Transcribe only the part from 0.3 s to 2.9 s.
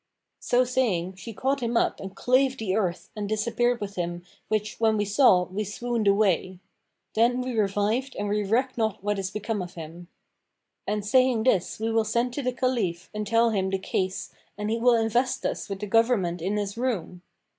So saying, she caught him up and clave the